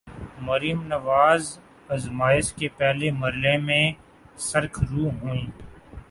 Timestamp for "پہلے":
2.77-3.11